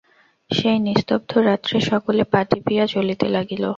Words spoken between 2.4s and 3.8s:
টিপিয়া চলিতে লাগিল।